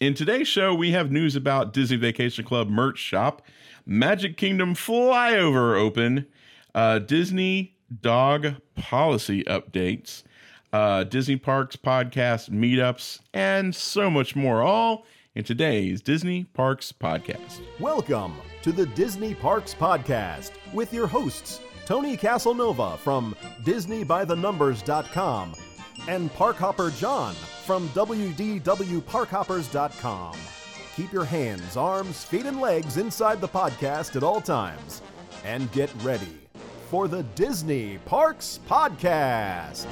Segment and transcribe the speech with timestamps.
[0.00, 3.42] In today's show, we have news about Disney Vacation Club merch shop,
[3.84, 6.26] Magic Kingdom flyover open,
[6.72, 10.22] uh, Disney dog policy updates,
[10.72, 14.62] uh, Disney Parks podcast meetups, and so much more.
[14.62, 15.04] All
[15.34, 17.60] in today's Disney Parks podcast.
[17.80, 23.34] Welcome to the Disney Parks Podcast with your hosts, Tony Casanova from
[23.64, 25.56] DisneyByTheNumbers.com
[26.06, 27.34] and Parkhopper John
[27.68, 30.34] from WDWParkhoppers.com.
[30.96, 35.02] Keep your hands, arms, feet, and legs inside the podcast at all times
[35.44, 36.38] and get ready
[36.88, 39.84] for the Disney Parks Podcast.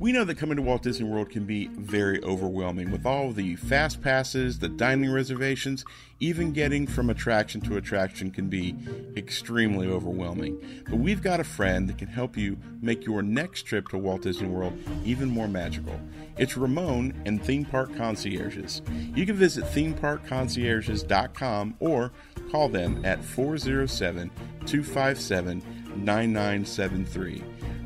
[0.00, 3.56] We know that coming to Walt Disney World can be very overwhelming with all the
[3.56, 5.84] fast passes, the dining reservations,
[6.20, 8.76] even getting from attraction to attraction can be
[9.16, 10.84] extremely overwhelming.
[10.88, 14.22] But we've got a friend that can help you make your next trip to Walt
[14.22, 16.00] Disney World even more magical.
[16.36, 18.82] It's Ramon and Theme Park Concierges.
[19.16, 22.12] You can visit themeparkconcierges.com or
[22.52, 24.30] call them at 407
[24.64, 25.62] 257
[25.96, 27.42] 9973.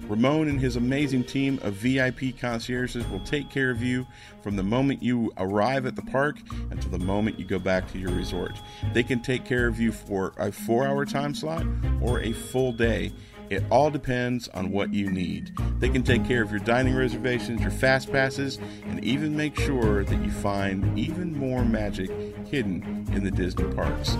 [0.09, 4.07] Ramon and his amazing team of VIP concierges will take care of you
[4.43, 6.39] from the moment you arrive at the park
[6.71, 8.53] until the moment you go back to your resort.
[8.93, 11.65] They can take care of you for a four hour time slot
[12.01, 13.13] or a full day.
[13.51, 15.55] It all depends on what you need.
[15.79, 20.05] They can take care of your dining reservations, your fast passes, and even make sure
[20.05, 22.11] that you find even more magic
[22.47, 24.17] hidden in the Disney parks.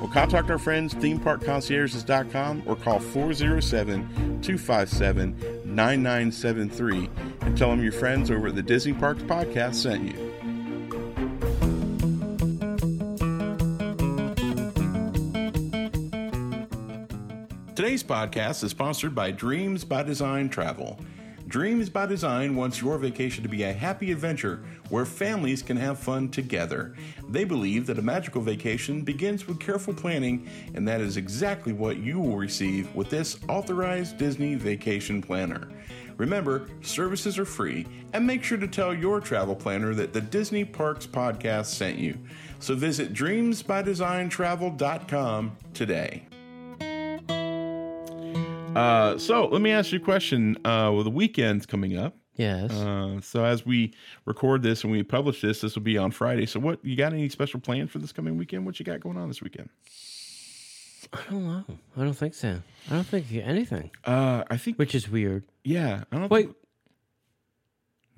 [0.00, 8.30] Well, contact our friends, themeparkconcierges.com, or call 407 257 9973 and tell them your friends
[8.30, 10.26] over at the Disney Parks Podcast sent you.
[17.74, 20.98] Today's podcast is sponsored by Dreams by Design Travel.
[21.48, 25.96] Dreams by Design wants your vacation to be a happy adventure where families can have
[25.96, 26.96] fun together.
[27.28, 31.98] They believe that a magical vacation begins with careful planning, and that is exactly what
[31.98, 35.68] you will receive with this authorized Disney vacation planner.
[36.16, 40.64] Remember, services are free, and make sure to tell your travel planner that the Disney
[40.64, 42.18] Parks podcast sent you.
[42.58, 46.25] So visit dreamsbydesigntravel.com today.
[48.76, 50.56] Uh, so let me ask you a question.
[50.64, 52.14] Uh, well, the weekend's coming up.
[52.36, 52.70] Yes.
[52.70, 53.94] Uh, so as we
[54.26, 56.44] record this and we publish this, this will be on Friday.
[56.46, 58.66] So what you got any special plans for this coming weekend?
[58.66, 59.70] What you got going on this weekend?
[61.12, 61.64] I don't know.
[61.96, 62.60] I don't think so.
[62.90, 65.44] I don't think anything, Uh, I think which is weird.
[65.64, 66.02] yeah.
[66.12, 66.56] I don't Wait, think-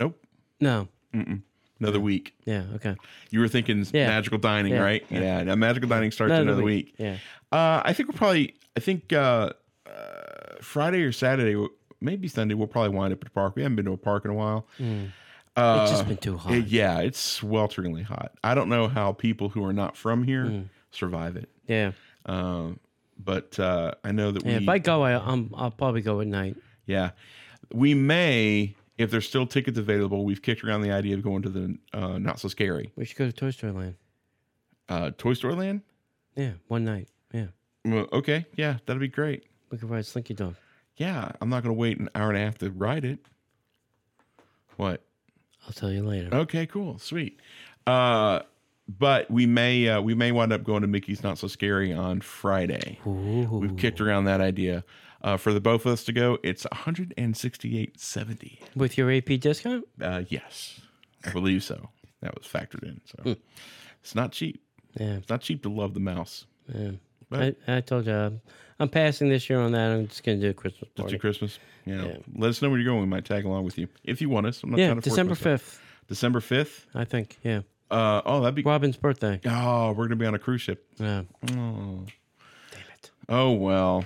[0.01, 0.25] nope.
[0.61, 0.89] no.
[1.15, 1.43] Mm-mm.
[1.81, 2.35] Another week.
[2.45, 2.65] Yeah.
[2.75, 2.97] Okay.
[3.31, 4.09] You were thinking Yeah.
[4.09, 5.05] magical dining, Yeah, right?
[5.11, 5.21] yeah.
[5.21, 5.43] Yeah.
[5.45, 6.95] Now magical dining starts another, week.
[6.99, 7.19] Yeah.
[7.53, 8.55] Uh, I think we're probably.
[8.77, 9.51] I think uh,
[9.87, 11.67] uh, Friday or Saturday,
[12.01, 13.57] maybe Sunday, we'll probably wind up at the park.
[13.57, 14.67] We haven't been to a park in a while.
[14.79, 15.11] Mm.
[15.57, 16.53] Uh, it's just been too hot.
[16.55, 18.33] it- yeah, it's swelteringly hot.
[18.45, 20.69] I don't know how people who are not from here Mm.
[20.91, 21.49] survive it.
[21.67, 21.93] yeah.
[22.27, 22.79] Um,
[23.19, 24.59] but uh, I know that Yeah.
[24.59, 24.63] we.
[24.65, 26.57] If I go, I, I'm, I'll probably go at night.
[26.87, 27.11] yeah,
[27.73, 28.75] we may.
[28.99, 32.19] If there's still tickets available, we've kicked around the idea of going to the uh,
[32.19, 33.95] not so scary We should go to Toy Story Land.
[34.89, 35.83] uh, Toy Story Land.
[36.37, 36.53] Yeah.
[36.69, 37.09] One night.
[37.33, 37.47] Yeah.
[37.85, 39.45] Well, okay, yeah, that'd be great.
[39.71, 40.57] We could ride Slinky Dog.
[40.97, 43.19] Yeah, I'm not going to wait an hour and a half to ride it.
[44.77, 45.03] What?
[45.67, 46.35] I'll tell you later.
[46.35, 47.41] Okay, cool, sweet.
[47.87, 48.41] Uh,
[48.89, 52.21] but we may uh, we may wind up going to Mickey's Not So Scary on
[52.21, 52.99] Friday.
[53.07, 53.47] Ooh.
[53.51, 54.85] We've kicked around that idea.
[55.21, 58.59] Uh, for the both of us to go, it's 168.70.
[58.77, 59.85] With your AP discount?
[60.01, 60.81] Uh, yes,
[61.25, 61.89] I believe so.
[62.23, 63.01] That was factored in.
[63.05, 63.37] So
[64.01, 64.63] it's not cheap.
[64.95, 65.15] Yeah.
[65.15, 66.47] It's not cheap to love the mouse.
[66.73, 66.93] Yeah.
[67.29, 68.41] But I, I told you
[68.79, 69.91] I'm, I'm passing this year on that.
[69.93, 71.13] I'm just gonna do a Christmas just party.
[71.13, 71.59] to Christmas.
[71.85, 72.05] Yeah.
[72.05, 72.17] Yeah.
[72.37, 73.01] Let us know where you're going.
[73.01, 74.63] We might tag along with you if you want us.
[74.63, 76.85] I'm not yeah, trying to December fifth, December 5th.
[76.95, 77.39] I think.
[77.43, 78.63] Yeah, Uh, oh, that'd be.
[78.63, 79.41] Robin's birthday.
[79.47, 80.87] Oh, we're gonna be on a cruise ship.
[80.99, 81.23] Yeah.
[81.53, 82.05] Oh,
[82.71, 83.11] Damn it.
[83.29, 84.05] oh well.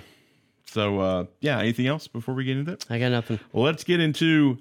[0.65, 1.59] So uh, yeah.
[1.59, 2.85] Anything else before we get into it?
[2.89, 3.39] I got nothing.
[3.51, 4.57] Well, let's get into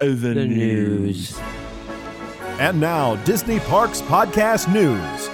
[0.00, 1.38] uh, the, The news.
[1.38, 1.40] news.
[2.58, 5.28] And now, Disney Parks Podcast News.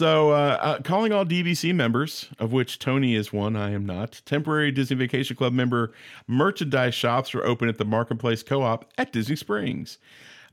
[0.00, 4.22] So, uh, uh, calling all DVC members, of which Tony is one, I am not.
[4.24, 5.92] Temporary Disney Vacation Club member
[6.26, 9.98] merchandise shops are open at the Marketplace Co-op at Disney Springs.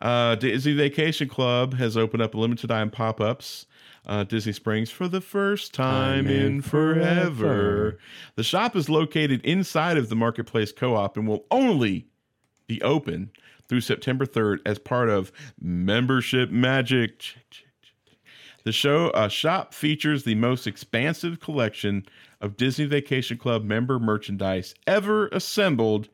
[0.02, 3.68] Uh, Disney Vacation Club has opened up limited time pop-ups.
[4.06, 7.34] Uh, Disney Springs for the first time Time in forever.
[7.34, 7.98] forever.
[8.36, 12.06] The shop is located inside of the Marketplace Co-op and will only
[12.68, 13.32] be open
[13.70, 17.36] through September 3rd as part of Membership Magic.
[18.68, 22.06] The show uh, shop features the most expansive collection
[22.42, 26.10] of Disney Vacation Club member merchandise ever assembled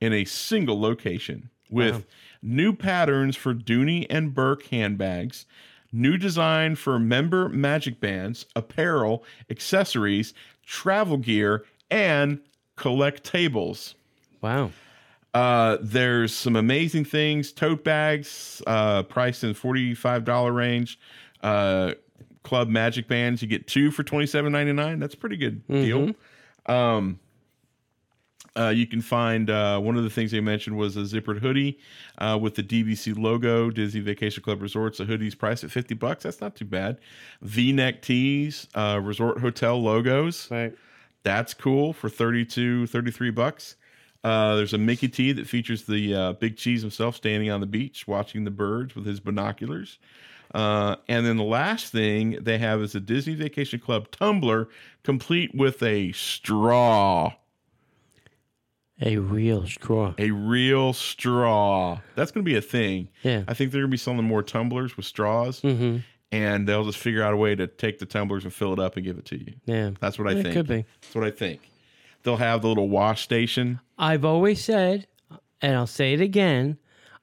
[0.00, 2.06] in a single location with
[2.40, 5.44] new patterns for Dooney and Bourke handbags,
[5.90, 10.34] new design for member magic bands, apparel, accessories,
[10.64, 12.38] travel gear, and
[12.76, 13.94] collectables.
[14.40, 14.70] Wow.
[15.34, 17.52] Uh, there's some amazing things.
[17.52, 20.96] Tote bags, uh, priced in forty-five dollar range.
[21.42, 21.94] Uh,
[22.42, 24.98] club magic bands, you get two for twenty-seven ninety-nine.
[24.98, 26.12] That's a pretty good deal.
[26.66, 27.18] Um,
[28.56, 31.78] uh, you can find uh, one of the things they mentioned was a zippered hoodie
[32.18, 34.98] uh, with the DVC logo, Disney Vacation Club Resorts.
[34.98, 36.24] The hoodie's priced at fifty bucks.
[36.24, 36.98] That's not too bad.
[37.42, 40.48] V-neck tees, uh, resort hotel logos.
[40.50, 40.74] Right.
[41.24, 43.76] That's cool for 32, 33 bucks.
[44.24, 47.66] Uh, there's a Mickey tee that features the uh, Big Cheese himself standing on the
[47.66, 49.98] beach watching the birds with his binoculars.
[50.54, 54.68] Uh, and then the last thing they have is a Disney Vacation Club tumbler,
[55.04, 57.32] complete with a straw,
[59.00, 60.14] A real straw.
[60.18, 62.00] a real straw.
[62.14, 63.08] That's going to be a thing.
[63.22, 63.44] Yeah.
[63.46, 65.98] I think they're going to be selling more tumblers with straws, Mm-hmm.
[66.32, 68.96] and they'll just figure out a way to take the tumblers and fill it up
[68.96, 69.52] and give it to you.
[69.66, 69.90] Yeah.
[70.00, 70.54] That's what I It think.
[70.54, 70.84] could be.
[71.02, 71.60] That's what I think.
[72.22, 73.80] They'll have the little wash station.
[73.98, 75.06] I've always said,
[75.62, 76.78] and I'll say it again,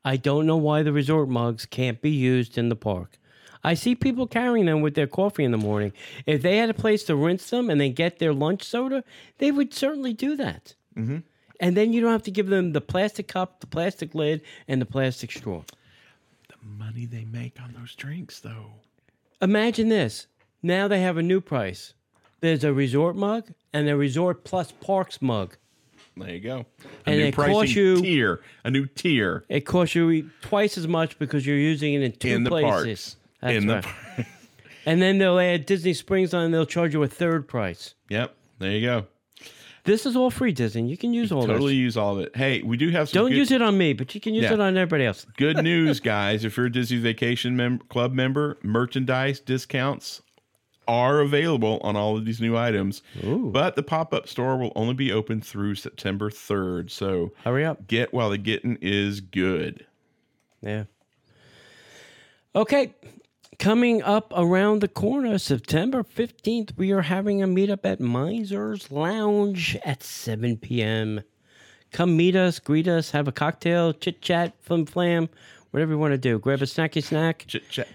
[0.05, 3.17] I don't know why the resort mugs can't be used in the park.
[3.63, 5.91] I see people carrying them with their coffee in the morning.
[6.27, 9.03] If they had a place to rinse them and then get their lunch soda,
[9.39, 10.75] they would certainly do that.
[10.95, 11.17] Mm-hmm.
[11.59, 14.79] And then you don't have to give them the plastic cup, the plastic lid, and
[14.79, 15.63] the plastic straw.
[16.49, 18.73] The money they make on those drinks, though.
[19.41, 20.27] Imagine this.
[20.61, 21.95] Now they have a new price.
[22.41, 25.57] There's a resort mug and a resort plus parks mug.
[26.17, 26.65] There you go.
[27.05, 30.87] A And new it costs you- tier, a new tier It costs you twice as
[30.87, 33.17] much because you're using it in two in the places.
[33.41, 33.53] parks.
[33.55, 33.83] In right.
[33.83, 34.25] the par-
[34.87, 37.95] And then they'll add Disney Springs on and they'll charge you a third price.
[38.09, 38.35] yep.
[38.59, 39.07] There you go.
[39.83, 40.87] This is all free, Disney.
[40.89, 41.79] You can use all Totally this.
[41.79, 42.35] use all of it.
[42.35, 44.45] Hey, we do have some Don't good, use it on me, but you can use
[44.45, 44.53] Yeah.
[44.53, 45.25] it on everybody else.
[45.37, 46.43] good news, guys.
[46.45, 50.21] If you're a Disney Vacation mem- Club member, merchandise discounts
[50.87, 53.01] are available on all of these new items.
[53.23, 56.91] But the pop up store will only be open through September 3rd.
[56.91, 57.87] So Hurry up.
[57.87, 59.85] get while the getting is good.
[60.61, 60.85] Yeah.
[62.55, 62.93] Okay.
[63.57, 69.77] Coming up around the corner, September 15th, we are having a meetup at Mizner's Lounge
[69.85, 71.21] at 7 p.m.
[71.91, 75.29] Come meet us, greet us, have a cocktail, chit chat, flim flam,
[75.71, 76.37] whatever you want to do.
[76.39, 77.45] Grab a snacky snack.
[77.47, 77.87] Chit chat.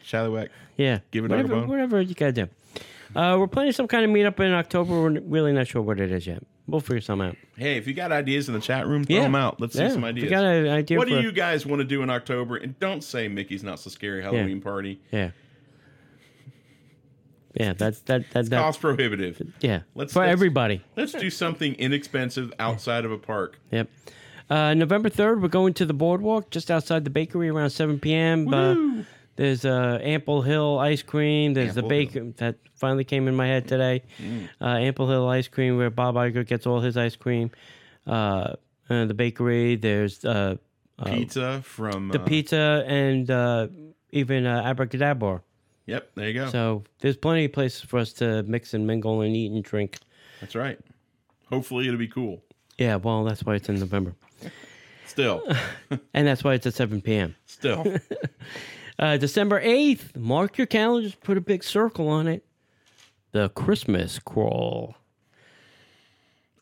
[0.78, 1.00] Yeah.
[1.10, 1.68] Give a dog a bone.
[1.68, 2.48] whatever you got to do.
[3.14, 4.92] Uh, we're planning some kind of meetup in October.
[5.02, 6.42] We're really not sure what it is yet.
[6.66, 7.36] We'll figure some out.
[7.56, 9.22] Hey, if you got ideas in the chat room, throw Yeah.
[9.22, 9.60] them out.
[9.60, 10.30] Let's see some if you ideas.
[10.30, 12.56] got an idea what do you guys want to do in October?
[12.56, 15.00] And don't say Mickey's Not So Scary Halloween Party.
[15.10, 15.30] Yeah.
[17.58, 19.42] Yeah, that's that that, that Cost prohibitive.
[19.60, 19.80] yeah.
[19.96, 20.82] Let's- for let's- everybody.
[20.96, 23.58] Let's do something inexpensive outside of a park.
[23.72, 23.90] Yep.
[24.48, 28.52] Uh, November 3rd, we're going to the boardwalk just outside the bakery around 7 p.m.
[28.54, 28.74] Uh,
[29.40, 31.54] there's uh, Ample Hill ice cream.
[31.54, 34.02] There's Ample the baker that finally came in my head today.
[34.60, 37.50] Uh, Ample Hill ice cream, where Bob Iger gets all his ice cream.
[38.06, 38.56] Uh,
[38.90, 39.76] uh, the bakery.
[39.76, 40.56] There's uh,
[41.06, 42.08] Pizza from.
[42.08, 43.68] the uh, pizza and uh,
[44.10, 45.40] even uh, Abracadabra.
[45.86, 46.50] Yep, there you go.
[46.50, 50.00] So there's plenty of places for us to mix and mingle and eat and drink.
[50.42, 50.78] That's right.
[51.48, 52.42] Hopefully, it'll be cool.
[52.76, 54.14] Yeah, well, that's why it's in November.
[55.06, 55.42] Still,
[56.14, 57.34] And that's why it's at 7 p.m.
[57.46, 57.86] still.
[59.00, 62.44] Uh, December 8th, mark your calendars, put a big circle on it.
[63.32, 64.94] The Christmas Crawl.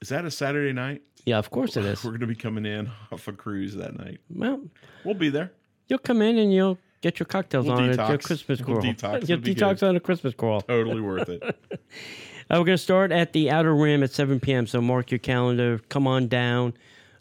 [0.00, 1.02] Is that a Saturday night?
[1.24, 2.04] Yeah, of course it is.
[2.04, 4.20] We're going to be coming in off a cruise that night.
[4.32, 4.60] Well,
[5.04, 5.50] We'll be there.
[5.88, 8.22] you'll come in and you'll get your cocktails We'll on at your detox.
[8.24, 8.92] Christmas We'll Crawl.
[8.94, 9.28] detox.
[9.28, 10.60] You'll It'll detox on a Christmas Crawl.
[10.62, 11.42] Totally worth it.
[12.50, 15.18] Uh, we're going to start at the Outer Rim at 7 p.m., so mark your
[15.18, 15.82] calendar.
[15.90, 16.72] Come on down.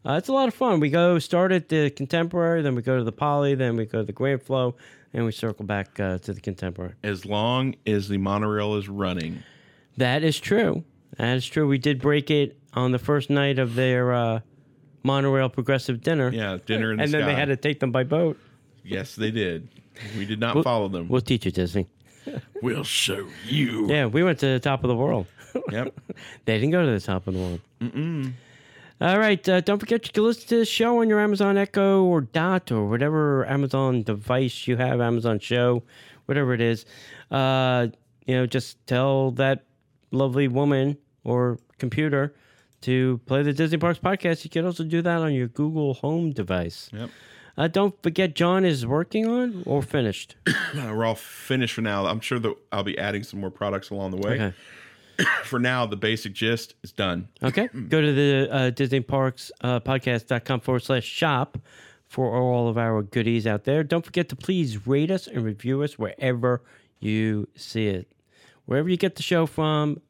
[0.06, 0.80] Uh, it's a lot of fun.
[0.80, 3.98] We go start at the Contemporary, then we go to the Poly, then we go
[3.98, 4.76] to the Grand Flo,
[5.14, 6.94] and we circle back uh, to the Contemporary.
[7.04, 9.44] As long as the monorail is running.
[9.98, 10.84] That is true.
[11.18, 11.68] That is true.
[11.68, 14.40] We did break it on the first night of their uh,
[15.04, 16.32] monorail progressive dinner.
[16.32, 17.28] Yeah, dinner in the and then sky.
[17.28, 18.38] they had to take them by boat.
[18.84, 19.70] Yes, they did.
[20.18, 21.08] We did not follow them.
[21.08, 21.88] We'll teach you, Disney.
[22.62, 23.88] We'll show you.
[23.88, 25.28] Yeah, we went to the top of the world.
[25.72, 25.98] Yep.
[26.46, 27.62] They didn't go to the top of the world.
[27.80, 28.34] Mm-mm.
[29.00, 29.48] All right.
[29.48, 32.72] Uh, don't forget you can listen to the show on your Amazon Echo or Dot
[32.72, 35.84] or whatever Amazon device you have, Amazon Show,
[36.26, 36.86] whatever it is.
[37.30, 37.88] Uh,
[38.26, 39.66] you know, just tell that
[40.12, 42.34] lovely woman or computer
[42.82, 44.44] to play the Disney Parks podcast.
[44.44, 46.90] You can also do that on your Google Home device.
[46.92, 47.10] Yep.
[47.58, 50.36] Uh, don't forget, John is working on or finished.
[50.76, 52.06] We're all finished for now.
[52.06, 54.34] I'm sure that I'll be adding some more products along the way.
[54.34, 54.54] Okay.
[55.44, 57.28] For now, the basic gist is done.
[57.44, 57.68] Okay.
[57.90, 61.58] Go to the uh, Disney Parks uh, podcast.com forward slash shop
[62.08, 63.84] for all of our goodies out there.
[63.84, 66.62] Don't forget to please rate us and review us wherever
[67.00, 68.12] you see it.
[68.66, 70.02] Wherever you get the show from,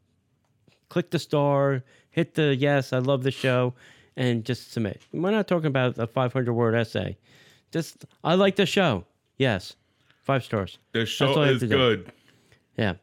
[0.90, 3.74] click the star, hit the yes, I love the show,
[4.16, 5.02] and just submit.
[5.12, 7.18] We're not talking about a 500 word essay.
[7.72, 9.06] Just, I like the show.
[9.38, 9.76] Yes.
[10.24, 10.78] Five stars.
[10.94, 12.12] The show all I have is good.
[12.78, 12.96] Yeah.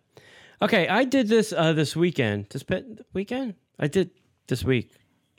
[0.63, 2.47] Okay, I did this uh, this weekend.
[2.51, 2.65] This
[3.13, 3.55] weekend?
[3.79, 4.11] I did
[4.47, 4.91] this week.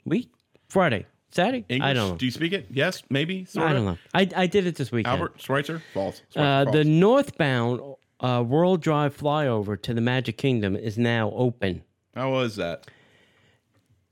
[0.04, 0.30] Week?
[0.68, 1.06] Friday.
[1.30, 1.64] Saturday?
[1.68, 1.88] English?
[1.88, 2.16] I don't know.
[2.16, 2.66] Do you speak it?
[2.70, 3.44] Yes, maybe.
[3.44, 3.98] Sort I don't know.
[4.14, 5.12] I, I did it this weekend.
[5.12, 6.22] Albert Schweitzer, false.
[6.32, 6.76] Schweitzer, uh, false.
[6.76, 7.80] the northbound
[8.20, 11.82] uh, World Drive flyover to the Magic Kingdom is now open.
[12.14, 12.86] How was that?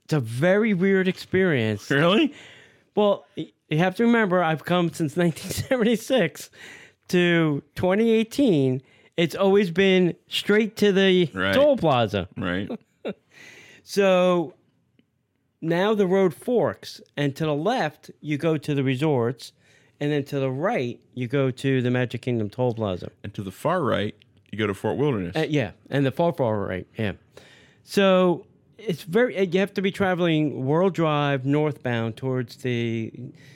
[0.04, 1.90] It's a very weird experience.
[1.90, 2.34] Really?
[2.94, 6.50] Well, you have to remember, I've come since 1976
[7.08, 8.82] to 2018.
[9.16, 11.54] It's always been straight to the Right.
[11.54, 12.28] toll plaza.
[12.36, 12.68] Right.
[13.86, 14.54] So
[15.60, 19.52] now the road forks, and to the left, you go to the resorts,
[20.00, 23.10] and then to the right, you go to the Magic Kingdom Toll Plaza.
[23.22, 24.14] and to the far right,
[24.50, 25.36] you go to Fort Wilderness.
[25.36, 26.86] Uh, yeah, and the far, far right.
[26.98, 27.12] Yeah.
[27.82, 28.46] So
[28.78, 33.12] it's very, you have to be traveling World Drive northbound towards the.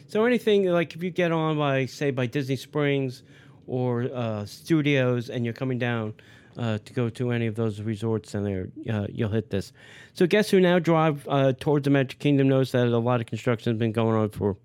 [0.08, 3.22] So anything like if you get on by, say, by Disney Springs
[3.68, 6.14] or uh, Studios and you're coming down
[6.56, 9.72] uh, to go to any of those resorts, and there uh, you'll hit this.
[10.14, 13.26] So guess who now drive uh, towards the Magic Kingdom knows that a lot of
[13.26, 14.56] construction has been going on for,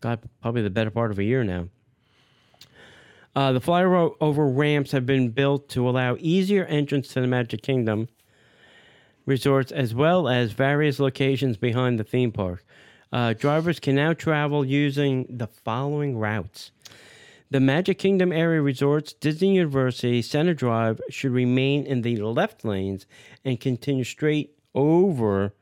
[0.00, 1.68] God, probably the better part of a year now.
[3.34, 8.08] Uh, the flyover ramps have been built to allow easier entrance to the Magic Kingdom
[9.26, 12.64] resorts as well as various locations behind the theme park.
[13.12, 16.72] Uh, drivers can now travel using the following routes.
[17.52, 23.06] The Magic Kingdom area resorts, Disney University, Center Drive should remain in the left lanes
[23.44, 25.52] and continue straight over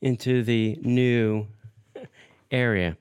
[0.00, 1.48] into the new
[2.52, 2.96] area.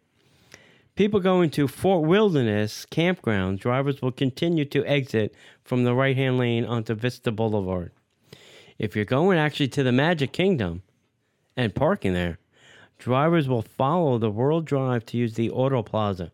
[0.95, 6.39] People going to Fort Wilderness Campground, drivers will continue to exit from the right hand
[6.39, 7.91] lane onto Vista Boulevard.
[8.79, 10.81] If you're going actually to the Magic Kingdom
[11.55, 12.39] and parking there,
[12.97, 16.31] drivers will follow the World Drive to use the Auto Plaza.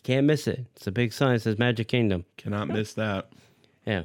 [0.00, 0.64] You can't miss it.
[0.76, 2.24] It's a big sign that says Magic Kingdom.
[2.38, 3.30] Cannot miss that.
[3.84, 4.04] Yeah.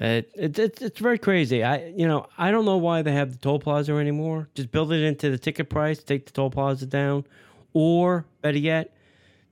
[0.00, 1.62] It, it, it's it's very crazy.
[1.62, 4.48] I you know I don't know why they have the toll plaza anymore.
[4.54, 7.24] Just build it into the ticket price, take the toll plaza down,
[7.72, 8.96] or better yet,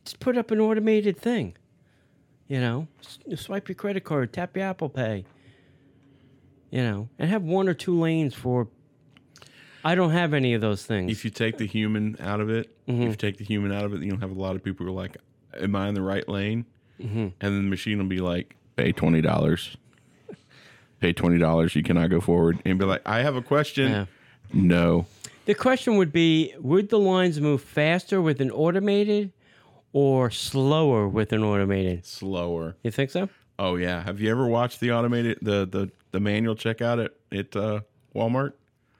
[0.04, 1.56] just put up an automated thing.
[2.48, 2.88] You know,
[3.36, 5.24] swipe your credit card, tap your Apple Pay.
[6.70, 8.68] You know, and have one or two lanes for.
[9.84, 11.10] I don't have any of those things.
[11.10, 13.02] If you take the human out of it, Mm-hmm.
[13.02, 14.90] if you take the human out of it, you'll have a lot of people who
[14.92, 15.16] are like,
[15.60, 16.64] "Am I in the right lane?"
[17.00, 17.18] Mm-hmm.
[17.18, 19.76] And then the machine will be like, "Pay twenty dollars.
[21.00, 21.74] Pay twenty dollars.
[21.74, 24.04] You cannot go forward." And be like, "I have a question." Yeah.
[24.52, 25.06] No.
[25.46, 29.32] The question would be Would the lines move faster with an automated
[29.92, 32.04] or slower with an automated?
[32.06, 32.76] Slower.
[32.82, 33.28] You think so?
[33.58, 34.02] Oh yeah.
[34.02, 37.80] Have you ever watched the automated the the the manual checkout at at uh,
[38.14, 38.52] Walmart?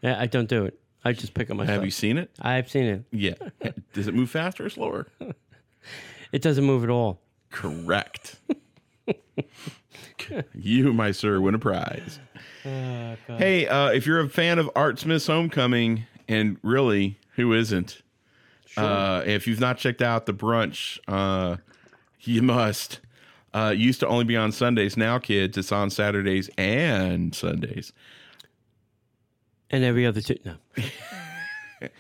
[0.03, 0.79] Yeah, I don't do it.
[1.05, 2.31] I just pick up my Have you seen it?
[2.41, 3.05] I've seen it.
[3.11, 3.35] Yeah.
[3.93, 5.09] Does it move faster or slower?
[6.31, 7.21] It doesn't move at all.
[7.51, 8.37] Correct.
[10.55, 12.21] you, my sir, win a prize.
[12.63, 18.03] hey, uh, if you're a fan of Art Smith's Homecoming, and really, who isn't?
[18.77, 21.57] Uh, if you've not checked out the brunch, uh,
[22.21, 23.01] you must.
[23.55, 24.97] Uh, used to only be on Sundays.
[24.97, 27.93] Now, kids, it's on Saturdays and Sundays.
[29.73, 30.39] And every other two.
[30.45, 30.57] No.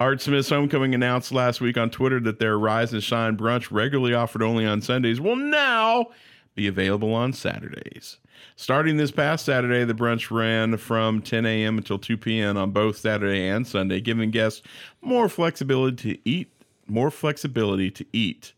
[0.00, 4.14] Art Smith's Homecoming announced last week on Twitter that their Rise and Shine brunch, regularly
[4.14, 6.06] offered only on Sundays, will now
[6.54, 8.16] be available on Saturdays.
[8.56, 11.78] Starting this past Saturday, the brunch ran from 10 a.m.
[11.78, 12.56] until 2 p.m.
[12.56, 14.62] on both Saturday and Sunday, giving guests
[15.00, 16.50] more flexibility to eat,
[16.86, 18.52] more flexibility to eat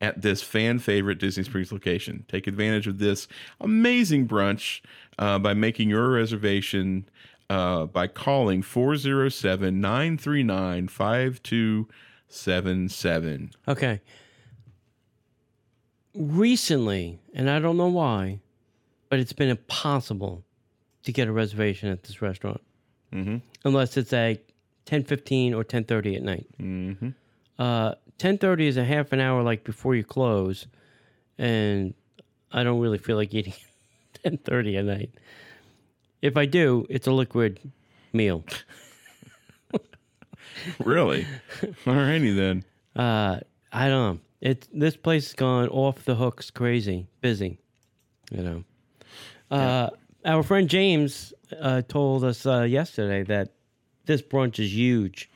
[0.00, 2.24] at this fan favorite Disney Springs location.
[2.28, 3.28] Take advantage of this
[3.60, 4.80] amazing brunch
[5.18, 7.08] uh, by making your reservation
[7.48, 13.50] uh, by calling 407 939 5277.
[13.68, 14.02] Okay.
[16.14, 18.40] Recently, and I don't know why,
[19.08, 20.44] but it's been impossible
[21.02, 22.62] to get a reservation at this restaurant.
[23.12, 23.36] Mm-hmm.
[23.64, 24.42] Unless it's at
[24.86, 26.46] 10.15 or 10.30 at night.
[26.60, 27.08] Mm-hmm.
[27.58, 30.66] Uh, 10.30 is a half an hour like before you close.
[31.38, 31.94] And
[32.52, 33.54] I don't really feel like eating
[34.24, 35.10] at 10.30 at night.
[36.26, 37.60] If I do, it's a liquid
[38.12, 38.44] meal.
[40.84, 41.26] Really?
[41.84, 42.64] Alrighty then.
[42.96, 43.40] Uh,
[43.72, 44.20] I don't know.
[44.40, 47.58] It this place has gone off the hooks, crazy, busy.
[48.30, 48.64] You know.
[49.50, 49.90] Uh,
[50.24, 53.52] Our friend James uh, told us uh, yesterday that
[54.06, 55.30] this brunch is huge.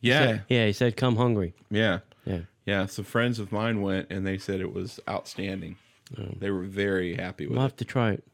[0.00, 2.40] Yeah, Yeah, he said, "Come hungry." yeah, Yeah.
[2.64, 2.86] yeah.
[2.86, 5.76] Some friends of mine went and they said it was outstanding.
[6.40, 7.70] They were very happy with We'll it.
[7.70, 8.24] have to try it.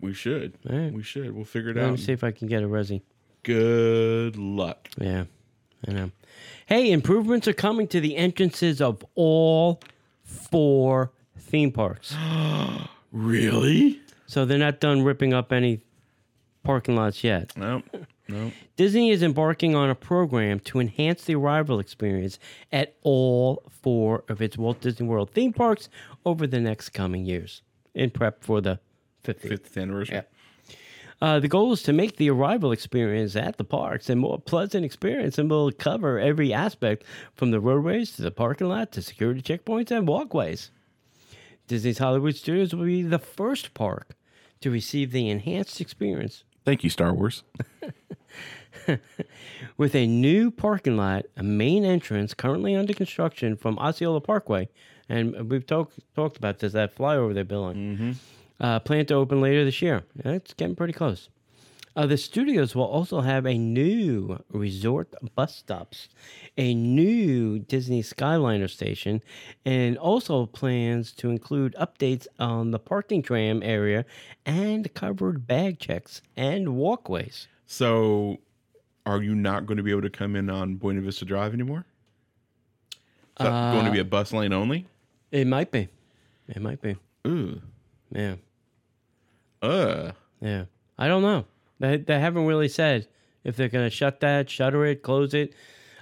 [0.00, 0.54] We should.
[0.68, 0.92] Right.
[0.92, 1.34] We should.
[1.34, 1.84] We'll figure it out.
[1.84, 3.02] Let me see if I can get a resi.
[3.42, 4.88] Good luck.
[4.98, 5.24] Yeah,
[5.86, 6.10] I know.
[6.66, 9.80] Hey, improvements are coming to the entrances of all
[10.22, 12.14] four theme parks.
[13.10, 14.00] Really?
[14.26, 15.80] So they're not done ripping up any
[16.62, 17.56] parking lots yet.
[17.56, 17.82] No.
[18.28, 18.52] No.
[18.76, 22.38] Disney is embarking on a program to enhance the arrival experience
[22.70, 25.88] at all four of its Walt Disney World theme parks
[26.26, 27.62] over the next coming years
[27.94, 28.78] in prep for the
[29.24, 29.48] 50th.
[29.48, 30.22] Fifth anniversary.
[31.20, 34.84] Uh, the goal is to make the arrival experience at the parks a more pleasant
[34.84, 37.02] experience and will cover every aspect
[37.34, 40.70] from the roadways to the parking lot to security checkpoints and walkways.
[41.66, 44.14] Disney's Hollywood Studios will be the first park
[44.60, 47.44] to receive the enhanced experience Thank you, Star Wars.
[49.78, 54.68] with a new parking lot, a main entrance currently under construction from Osceola Parkway.
[55.08, 58.18] And we've talked talked about this, that flyover they're building.
[58.60, 60.04] Uh, planned to open later this year.
[60.24, 61.28] It's getting pretty close.
[61.98, 66.08] Uh, the studios will also have a new resort bus stops,
[66.56, 69.20] a new Disney Skyliner station,
[69.64, 74.04] and also plans to include updates on the parking tram area
[74.46, 77.48] and covered bag checks and walkways.
[77.66, 78.38] So,
[79.04, 81.84] are you not going to be able to come in on Buena Vista Drive anymore?
[82.92, 82.98] Is
[83.44, 84.86] that going to be a bus lane only?
[85.32, 85.88] It might be.
[86.48, 86.96] It might be.
[87.26, 87.60] Ooh.
[88.12, 88.36] Yeah.
[89.62, 90.12] Uh.
[90.40, 90.64] Yeah.
[90.98, 91.44] I don't know.
[91.80, 93.06] They, they haven't really said
[93.44, 95.52] if they're going to shut that, shutter it, close it.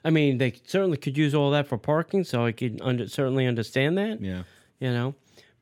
[0.05, 3.47] I mean, they certainly could use all that for parking, so I could under, certainly
[3.47, 4.43] understand that, Yeah.
[4.79, 5.15] you know.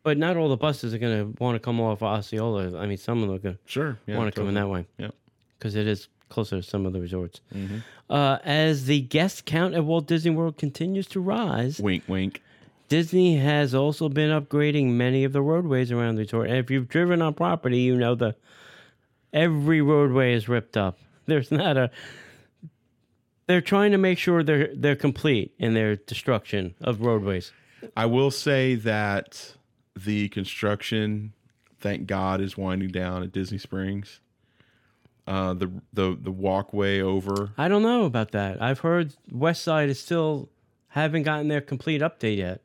[0.02, 2.78] But not all the buses are going to want to come off Osceola.
[2.78, 3.98] I mean, some of them are going to Sure.
[4.06, 4.18] Yeah.
[4.18, 5.10] want to come in that way Yeah.
[5.58, 7.40] because it is closer to some of the resorts.
[8.10, 12.42] Uh, as the guest count at Walt Disney World continues to rise, Wink, wink.
[12.94, 16.48] Disney has also been upgrading many of the roadways around the resort.
[16.48, 18.36] And if you've driven on property, you know the
[19.32, 20.96] every roadway is ripped up.
[21.26, 21.90] There's not a
[23.48, 27.50] they're trying to make sure they're they're complete in their destruction of roadways.
[27.96, 29.56] I will say that
[29.96, 31.32] the construction,
[31.80, 34.20] thank God, is winding down at Disney Springs.
[35.26, 37.50] Uh, the the the walkway over.
[37.58, 38.62] I don't know about that.
[38.62, 40.48] I've heard West Side is still
[40.90, 42.60] haven't gotten their complete update yet.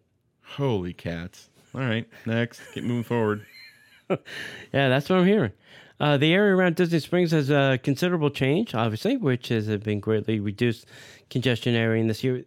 [0.55, 1.49] Holy cats!
[1.73, 3.45] All right, next, get moving forward.
[4.73, 5.51] Yeah, that's what I'm hearing.
[5.99, 10.39] Uh, the area around Disney Springs has a considerable change, obviously, which has been greatly
[10.39, 10.87] reduced
[11.29, 12.43] congestion area in this year.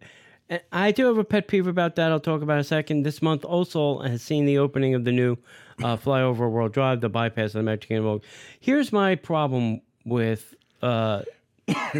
[0.49, 2.11] And I do have a pet peeve about that.
[2.11, 3.03] I'll talk about in a second.
[3.03, 5.37] This month also has seen the opening of the new
[5.81, 8.05] uh, flyover World Drive, the bypass of the Magic Kingdom.
[8.05, 8.23] Road.
[8.59, 11.21] Here's my problem with uh,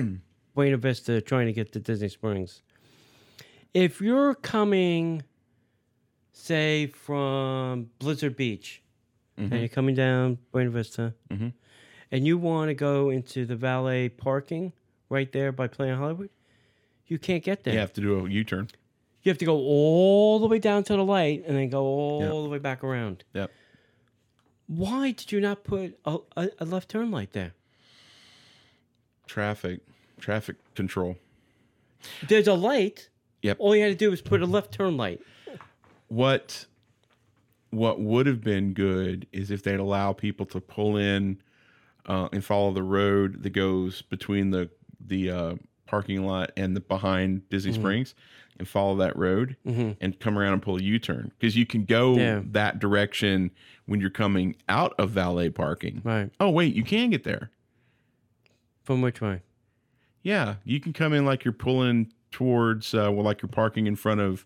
[0.56, 2.62] Buena Vista trying to get to Disney Springs.
[3.74, 5.24] If you're coming,
[6.34, 8.82] say, from Blizzard Beach,
[9.38, 9.60] and mm-hmm.
[9.60, 11.50] you're coming down Buena Vista, mm-hmm.
[12.12, 14.74] and you want to go into the valet parking
[15.10, 16.30] right there by Planet Hollywood,
[17.08, 17.74] you can't get there.
[17.74, 18.70] You have to do a U turn.
[19.22, 22.22] You have to go all the way down to the light and then go all
[22.22, 22.30] Yep.
[22.30, 23.24] the way back around.
[23.34, 23.52] Yep.
[24.68, 27.54] Why did you not put a, a, a left turn light there?
[29.28, 29.82] Traffic,
[30.20, 31.18] traffic control.
[32.28, 33.10] There's a light.
[33.44, 33.58] Yep.
[33.60, 35.22] All you had to do was put a left turn light.
[36.14, 36.66] What
[37.72, 41.42] what would have been good is if they'd allow people to pull in
[42.06, 44.70] uh, and follow the road that goes between the
[45.04, 45.56] the uh,
[45.88, 47.82] parking lot and the behind Disney Mm-hmm.
[47.82, 48.16] Springs
[48.60, 51.86] and follow that road and come around and pull a U turn because you can
[51.86, 52.42] go Yeah.
[52.52, 53.50] that direction
[53.88, 56.02] when you're coming out of valet parking.
[56.04, 56.30] Right.
[56.40, 57.50] Oh wait, you can get there.
[58.84, 59.42] From which way?
[60.22, 63.96] Yeah, you can come in like you're pulling towards uh, well, like you're parking in
[63.96, 64.46] front of.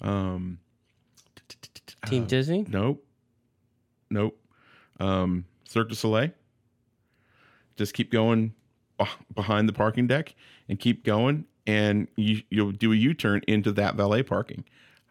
[0.00, 0.60] Um,
[2.06, 2.64] Team Disney?
[2.68, 3.04] Nope.
[4.10, 4.38] Nope.
[5.00, 6.30] Um, Cirque du Soleil.
[7.76, 8.54] Just keep going
[9.34, 10.34] behind the parking deck
[10.68, 14.64] and keep going, and you you'll do a U turn into that valet parking.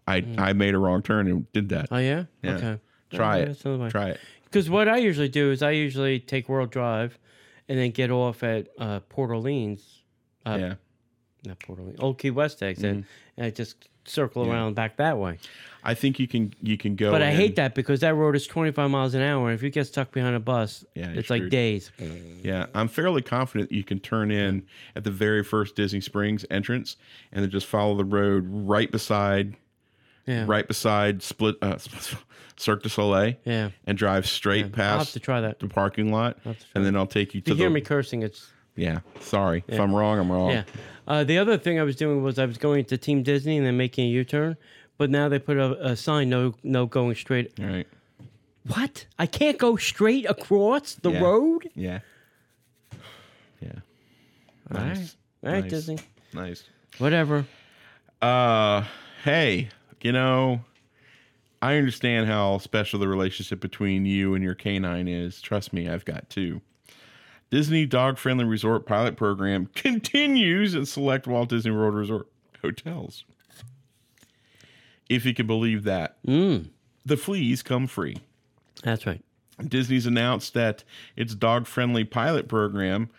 [0.07, 1.87] I I made a wrong turn and did that.
[1.91, 2.25] Oh, yeah?
[2.41, 2.51] Yeah.
[2.55, 2.79] Okay.
[3.11, 3.59] Try it.
[3.89, 4.19] Try it.
[4.43, 7.17] Because what I usually do is I usually take World Drive
[7.69, 10.03] and then get off at uh, Port Orleans,
[10.45, 10.73] uh, yeah.
[11.45, 13.01] not Port Orleans, Old Key West exit, Mm-hmm.
[13.37, 15.37] and I just circle around back that way.
[15.89, 17.11] I think you can you can go.
[17.11, 19.47] But I in- hate that because that road is 25 miles an hour.
[19.49, 21.51] And if you get stuck behind a bus, Yeah, it's like screwed.
[21.51, 21.91] days.
[22.43, 24.63] Yeah, I'm fairly confident you can turn in
[24.97, 26.97] at the very first Disney Springs entrance
[27.31, 29.55] and then just follow the road right beside
[30.25, 30.43] Yeah.
[30.45, 31.77] right beside Split uh,
[32.57, 33.69] Cirque du Soleil, Yeah.
[33.85, 35.59] and drive straight I'll have past to try that.
[35.59, 37.61] the parking lot, have to try and then I'll take you If to you the.
[37.63, 40.19] hear me cursing, it's Yeah, sorry if I'm wrong.
[40.19, 40.49] I'm wrong.
[40.51, 40.63] yeah.
[41.07, 43.65] Uh, the other thing I was doing was I was going to Team Disney and
[43.65, 44.57] then making a U-turn,
[44.97, 47.51] but now they put a, a sign no no going straight.
[47.59, 47.87] All right.
[48.73, 49.05] What?
[49.17, 51.21] I can't go straight across the Yeah.
[51.21, 51.69] road?
[51.75, 51.99] Yeah.
[53.61, 53.69] Yeah.
[54.73, 54.87] All right.
[54.97, 55.15] Nice.
[55.43, 55.71] All right, Nice.
[55.71, 55.99] Disney.
[56.33, 56.63] Nice.
[56.97, 57.45] Whatever.
[58.21, 58.83] Uh,
[59.23, 59.69] hey,
[60.01, 60.61] you know,
[61.61, 65.39] I understand how special the relationship between you and your canine is.
[65.41, 66.61] Trust me, I've got two.
[67.49, 72.27] Disney Dog Friendly Resort pilot program continues at select Walt Disney World Resort
[72.61, 73.23] hotels.
[75.09, 76.69] If you can believe that, Mm,
[77.05, 78.17] the fleas come free.
[78.83, 79.21] that's right.
[79.67, 80.83] Disney's announced that
[81.15, 83.09] its dog friendly pilot program,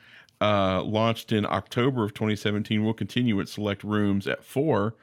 [0.41, 4.95] uh, launched in October of 2017, will continue at select rooms at four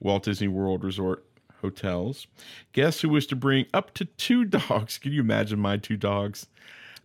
[0.00, 1.24] Walt Disney World Resort
[1.62, 2.26] hotels.
[2.72, 6.46] Guests who wish to bring up to two dogs, can you imagine my two dogs?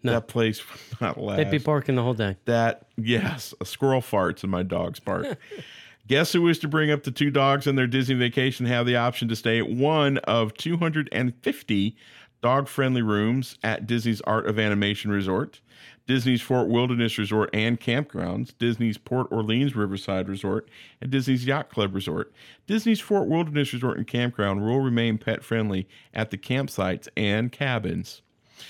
[0.03, 1.37] That place would not last.
[1.37, 2.37] They'd be barking the whole day.
[2.45, 5.25] That yes, a squirrel farts and my dogs bark.
[6.09, 8.95] Guests who wish to bring up the two dogs on their Disney vacation have the
[8.95, 11.95] option to stay at one of 250
[12.41, 15.61] dog-friendly rooms at Disney's Art of Animation Resort,
[16.07, 20.67] Disney's Fort Wilderness Resort and Campgrounds, Disney's Port Orleans Riverside Resort,
[20.99, 22.33] and Disney's Yacht Club Resort.
[22.65, 28.23] Disney's Fort Wilderness Resort and Campground will remain pet-friendly at the campsites and cabins.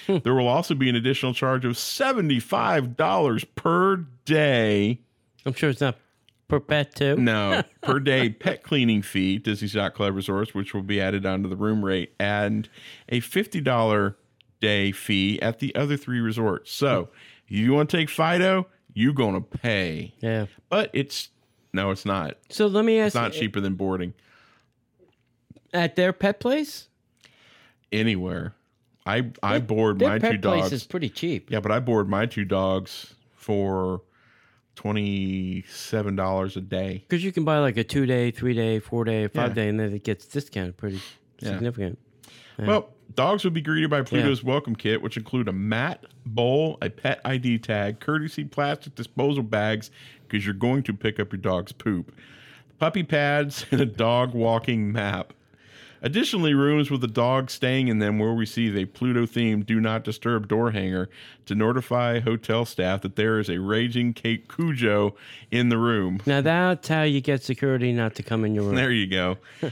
[0.07, 0.17] Hmm.
[0.25, 4.99] There will also be an additional charge of $75 per day.
[5.45, 5.95] I'm sure it's not
[6.49, 7.15] per pet too.
[7.15, 11.47] No, per day pet cleaning fee, Disney's Yacht Club Resorts, which will be added onto
[11.47, 12.67] the room rate, and
[13.07, 14.15] a $50
[14.59, 16.71] day fee at the other three resorts.
[16.71, 17.07] So,
[17.47, 20.13] you want to take Fido, you're going to pay.
[20.19, 20.47] Yeah.
[20.67, 21.29] But it's,
[21.71, 22.37] no, it's not.
[22.49, 24.13] So let me ask It's not you, cheaper than boarding
[25.73, 26.87] at their pet place?
[27.91, 28.53] anywhere.
[29.05, 30.73] I, I board Their my pet two place dogs.
[30.73, 31.49] is pretty cheap.
[31.49, 34.01] Yeah, but I board my two dogs for
[34.79, 37.03] twenty-seven dollars a day.
[37.07, 39.63] Because you can buy like a two day, three day, four day, five Yeah.
[39.63, 41.01] day, and then it gets discounted pretty
[41.41, 41.49] Yeah.
[41.49, 41.99] significant.
[42.57, 46.89] Well, dogs will be greeted by Pluto's welcome kit, which include a mat, bowl, a
[46.89, 49.91] pet ID tag, courtesy plastic disposal bags,
[50.27, 52.13] because you're going to pick up your dog's poop,
[52.77, 55.33] puppy pads, and a dog walking map.
[56.01, 60.03] Additionally, rooms with a dog staying in them will receive a Pluto themed do not
[60.03, 61.09] disturb door hanger
[61.45, 65.15] to notify hotel staff that there is a raging Kate Cujo
[65.51, 66.21] in the room.
[66.25, 68.75] Now that's how you get security not to come in your room.
[68.75, 69.37] There you go.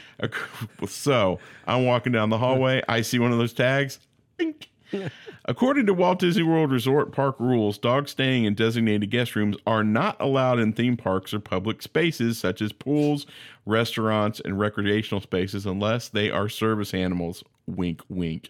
[0.88, 2.82] so I'm walking down the hallway.
[2.88, 4.00] I see one of those tags.
[4.38, 4.70] Bink.
[5.46, 9.84] According to Walt Disney World Resort Park rules, dogs staying in designated guest rooms are
[9.84, 13.26] not allowed in theme parks or public spaces such as pools,
[13.66, 17.44] restaurants, and recreational spaces unless they are service animals.
[17.66, 18.50] Wink, wink.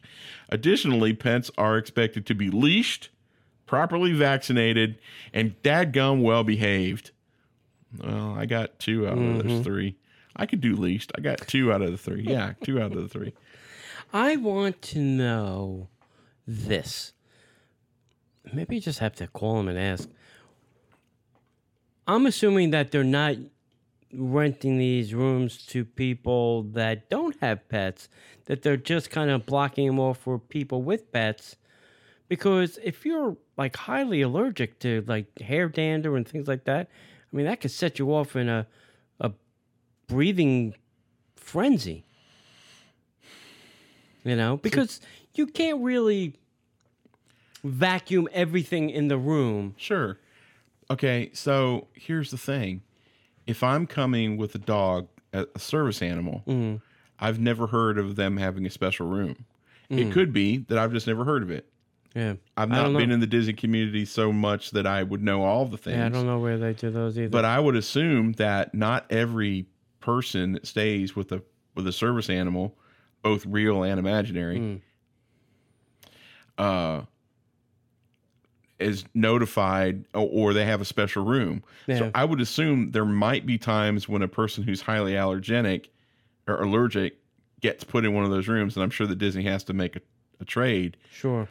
[0.50, 3.10] Additionally, pets are expected to be leashed,
[3.66, 5.00] properly vaccinated,
[5.34, 7.12] and dadgum well behaved.
[7.98, 9.62] Well, I got two out of those mm-hmm.
[9.64, 9.96] three.
[10.36, 11.12] I could do least.
[11.18, 12.22] I got two out of the three.
[12.22, 13.34] Yeah, two out of the three.
[14.14, 15.90] I want to know
[16.48, 17.14] this.
[18.54, 20.10] Maybe you just have to call them and ask.
[22.08, 23.36] I'm assuming that they're not
[24.14, 28.08] renting these rooms to people that don't have pets,
[28.46, 31.58] that they're just kind of blocking them off for people with pets.
[32.30, 36.90] Because if you're like highly allergic to like hair dander and things like that,
[37.32, 38.68] I mean, that could set you off in a,
[39.20, 39.32] a
[40.08, 40.76] breathing
[41.36, 42.06] frenzy.
[44.24, 45.00] You know, because
[45.38, 46.34] you can't really
[47.64, 49.76] vacuum everything in the room.
[49.78, 50.18] Sure.
[50.90, 52.82] Okay, so here's the thing.
[53.46, 56.80] If I'm coming with a dog, a service animal,
[57.20, 59.46] I've never heard of them having a special room.
[59.90, 61.66] It could be that I've just never heard of it.
[62.16, 62.34] Yeah.
[62.56, 62.98] I've not know.
[62.98, 65.98] been in the Disney community so much that I would know all the things.
[65.98, 67.30] Yeah, I don't know where they do those either.
[67.30, 69.68] But I would assume that not every
[70.00, 71.44] person that stays with a
[71.76, 72.76] with a service animal,
[73.22, 74.82] both real and imaginary, Mm.
[76.58, 77.02] Uh,
[78.80, 81.64] is notified or, they have a special room.
[81.88, 81.98] Yeah.
[82.00, 85.88] So I would assume there might be times when a person who's highly allergenic
[86.48, 87.18] or allergic
[87.60, 89.96] gets put in one of those rooms, and I'm sure that Disney has to make
[89.96, 90.02] a,
[90.40, 90.98] a trade.
[91.12, 91.48] sure.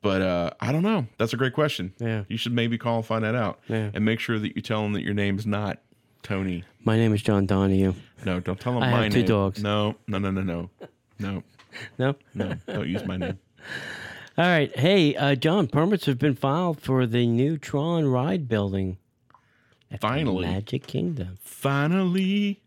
[0.00, 1.06] But uh, I don't know.
[1.16, 1.92] That's a great question.
[2.00, 2.24] Yeah.
[2.26, 3.60] You should maybe call and find that out.
[3.68, 3.90] Yeah.
[3.94, 5.78] And make sure that you tell them that your name's not
[6.24, 6.64] Tony.
[6.82, 7.94] My name is John Donahue.
[8.24, 9.62] No, don't tell them I my have two dogs.
[9.62, 10.70] No, no, no, no, no.
[11.20, 11.42] No,
[11.98, 12.16] No?
[12.34, 12.54] no.
[12.66, 13.38] don't use my name.
[14.38, 14.74] All right.
[14.78, 18.96] Hey, uh, John, permits have been filed for the new Tron ride building.
[20.00, 20.46] Finally.
[20.46, 21.38] Magic Kingdom.
[21.42, 22.62] Finally.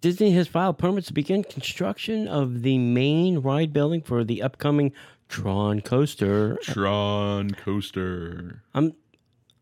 [0.00, 4.92] Disney has filed permits to begin construction of the main ride building for the upcoming
[5.28, 6.56] Tron coaster.
[6.62, 8.62] Tron coaster.
[8.74, 8.94] I'm,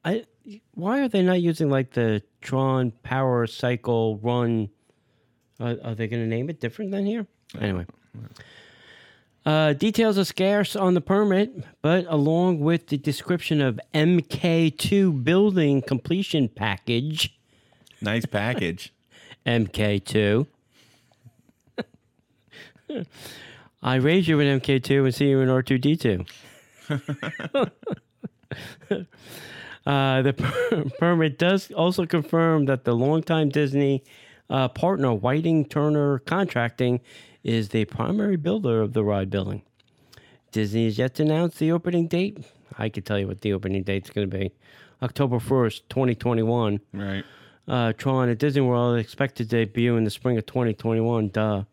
[0.05, 0.27] I.
[0.75, 4.71] Why are they not using like the Tron Power Cycle Run?
[5.61, 7.27] Uh, are they going to name it different than here?
[7.61, 7.85] Anyway.
[9.47, 15.81] Uh, details are scarce on the permit, but along with the description of MK2 building
[15.81, 17.39] completion package,
[18.01, 18.93] Nice package.
[19.47, 20.47] MK2.
[23.83, 26.29] I raise you in MK2 and see you in R2D2.
[29.87, 34.05] uh, the per- permit does also confirm that the longtime Disney
[34.51, 37.01] uh, partner, Whiting Turner Contracting,
[37.45, 39.63] is the primary builder of the ride building.
[40.53, 42.39] Disney has yet to announce the opening date.
[42.79, 44.53] I can tell you what the opening date's going to be
[45.03, 46.81] October 1st, 2021.
[46.93, 47.25] right.
[47.67, 51.29] Uh, Tron at Disney World expected to debut in the spring of 2021.
[51.29, 51.65] Duh.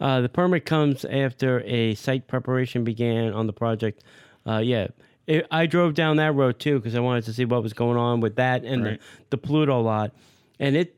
[0.00, 4.02] Uh, the permit comes after a site preparation began on the project.
[4.44, 4.88] Uh, yeah,
[5.28, 7.96] it, I drove down that road too because I wanted to see what was going
[7.96, 9.00] on with that and Right.
[9.30, 10.10] the, the Pluto lot,
[10.58, 10.96] and it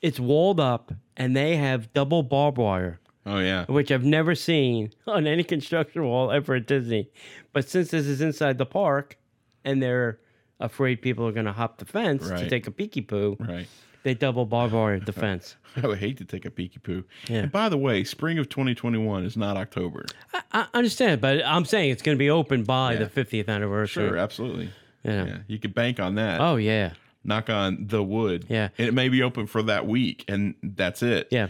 [0.00, 3.64] it's walled up and they have double barbed wire, Oh yeah.
[3.66, 7.10] which I've never seen on any construction wall ever at Disney.
[7.52, 9.16] But since this is inside the park,
[9.64, 10.18] and they're
[10.60, 13.66] afraid people are going to hop the fence to take a peeky poo, Right.
[14.02, 15.56] they double barbed wire the fence.
[15.80, 17.04] I would hate to take a peeky poo.
[17.28, 17.38] Yeah.
[17.42, 20.06] And by the way, spring of 2021 is not October.
[20.34, 23.04] I, I understand, but I'm saying it's going to be open by Yeah.
[23.04, 24.08] the 50th anniversary.
[24.08, 24.70] Sure, absolutely.
[25.04, 25.24] Yeah.
[25.26, 26.40] Yeah, you could bank on that.
[26.40, 26.92] Oh yeah,
[27.24, 28.46] Knock on the wood.
[28.48, 28.68] Yeah.
[28.78, 31.28] And it may be open for that week, and that's it.
[31.30, 31.48] yeah.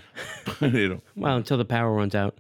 [0.61, 2.37] Well, until the power runs out.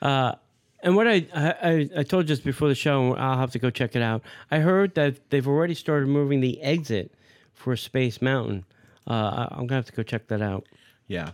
[0.00, 0.34] Uh,
[0.82, 3.70] and what I, I I told you just before the show, I'll have to go
[3.70, 4.22] check it out.
[4.50, 7.12] I heard that they've already started moving the exit
[7.54, 8.64] for Space Mountain.
[9.06, 10.66] Uh, I- I'm gonna have to go check that out.
[11.06, 11.30] yeah.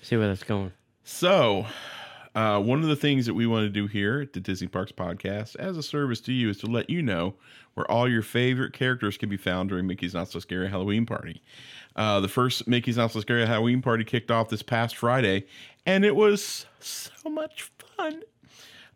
[0.00, 0.72] See where that's going.
[1.04, 1.66] So,
[2.34, 4.92] uh, one of the things that we want to do here at the Disney Parks
[4.92, 7.34] Podcast, as a service to you, is to let you know
[7.74, 11.42] where all your favorite characters can be found during Mickey's Not So Scary Halloween Party.
[11.94, 15.44] Uh, the first Mickey's Not So Scary Halloween Party kicked off this past Friday,
[15.84, 18.22] and it was so much fun.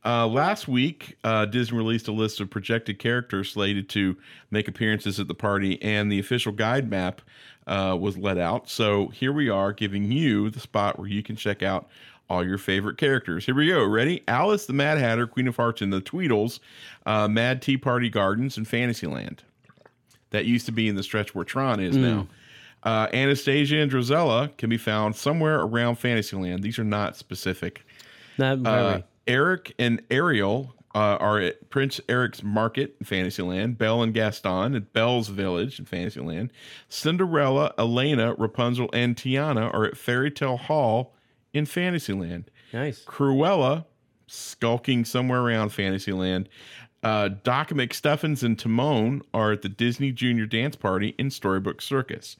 [0.04, 4.16] Uh, last week, uh, Disney released a list of projected characters slated to
[4.50, 7.20] make appearances at the party, and the official guide map
[7.66, 8.70] uh, was let out.
[8.70, 11.88] So here we are, giving you the spot where you can check out
[12.28, 13.46] all your favorite characters.
[13.46, 13.84] Here we go.
[13.84, 14.22] Ready?
[14.28, 16.60] Alice the Mad Hatter, Queen of Hearts, and the Tweedles,
[17.04, 19.42] uh, Mad Tea Party Gardens, and Fantasyland.
[20.30, 22.26] That used to be in the stretch where Tron is now.
[22.82, 26.62] Uh, Anastasia and Drizella can be found somewhere around Fantasyland.
[26.62, 27.84] These are not specific.
[28.38, 28.66] Not.
[28.66, 33.76] Uh, Eric and Ariel uh, are at Prince Eric's Market in Fantasyland.
[33.76, 36.52] Belle and Gaston at Belle's Village in Fantasyland.
[36.88, 41.15] Cinderella, Elena, Rapunzel, and Tiana are at Fairy Tale Hall
[41.56, 42.50] in Fantasyland.
[42.72, 43.04] nice.
[43.04, 43.86] Cruella,
[44.26, 46.48] skulking somewhere around Fantasyland.
[47.02, 52.36] Uh, Doc McStuffins and Timon are at the Disney Junior Dance Party in Storybook Circus.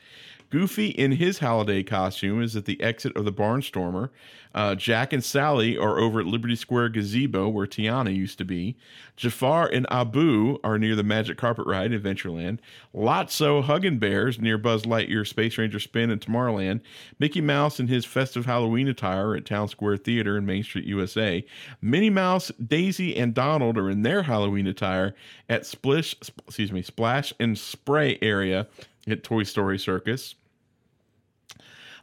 [0.51, 4.11] Goofy in his holiday costume is at the exit of the Barnstormer.
[4.55, 8.77] Uh, Jack and Sally are over at Liberty Square Gazebo, where Tiana used to be.
[9.17, 12.61] Jafar and Abu are near the Magic Carpet Ride in Adventureland.
[12.95, 16.81] Lotso hugging Bears near Buzz Lightyear Space Ranger Spin in Tomorrowland.
[17.19, 21.45] Mickey Mouse in his festive Halloween attire at Town Square Theater in Main Street, USA.
[21.83, 25.15] Minnie Mouse, Daisy, and Donald are in their Halloween attire
[25.51, 28.67] at Splish, sp- excuse me, Splash and Spray area
[29.07, 30.35] at Toy Story Circus.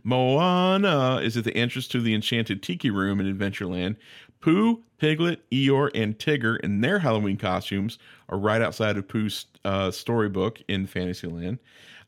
[0.03, 3.95] Moana is at the entrance to the Enchanted Tiki Room in Adventureland.
[4.41, 9.91] Pooh, Piglet, Eeyore, and Tigger in their Halloween costumes are right outside of Pooh's uh,
[9.91, 11.59] storybook in Fantasyland.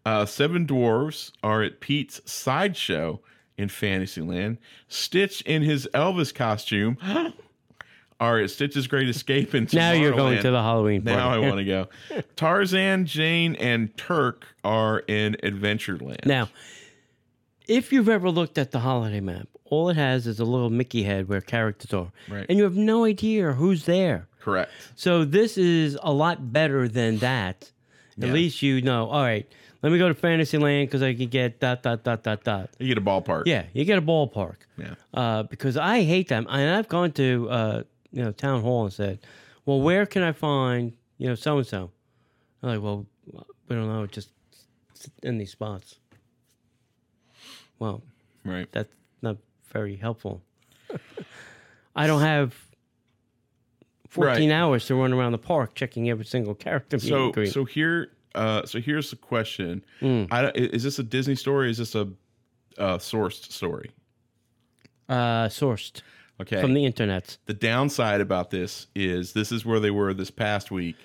[0.05, 3.21] Uh, Seven Dwarves are at Pete's Sideshow
[3.57, 4.57] in Fantasyland.
[4.89, 6.97] Stitch in his Elvis costume
[8.19, 11.17] are Stitch's Great Escape in Now you're going to the Halloween party.
[11.17, 11.87] Now I want to go.
[12.35, 16.25] Tarzan, Jane, and Turk are in Adventureland.
[16.25, 16.49] Now,
[17.67, 21.03] if you've ever looked at the holiday map, all it has is a little Mickey
[21.03, 22.45] head where characters are, Right.
[22.47, 24.27] and you have no idea who's there.
[24.39, 24.71] Correct.
[24.95, 27.71] So this is a lot better than that.
[28.17, 28.33] At Yeah.
[28.33, 29.07] least you know.
[29.09, 29.45] All right,
[29.81, 32.69] let me go to Fantasyland because I can get dot dot dot dot dot.
[32.79, 33.43] You get a ballpark.
[33.47, 34.57] Yeah, you get a ballpark.
[34.77, 34.93] Yeah.
[35.13, 37.83] Uh, because I hate them, and I've gone to uh,
[38.15, 39.19] you know town hall and said,
[39.65, 41.91] "Well, where can I find you know so and so?"
[42.63, 43.05] I'm like, "Well,
[43.67, 44.07] we don't know.
[44.07, 44.29] Just
[45.21, 45.99] in these spots."
[47.77, 48.01] Well,
[48.45, 48.71] Right.
[48.71, 49.37] that's not
[49.71, 50.41] very helpful.
[51.95, 52.55] I don't have
[54.09, 54.55] 14 Right.
[54.55, 56.97] hours to run around the park checking every single character.
[56.99, 59.83] So so here uh so here's the question.
[60.01, 60.27] Mm.
[60.31, 61.69] I is this a Disney story?
[61.69, 62.07] Is this a
[62.77, 63.91] uh, sourced story?
[65.07, 66.01] uh, sourced
[66.41, 66.59] Okay.
[66.61, 67.37] from the internet.
[67.45, 70.95] The downside about this is this is where they were this past week.